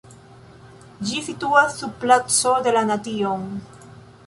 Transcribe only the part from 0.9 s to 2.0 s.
Ĝi situas sub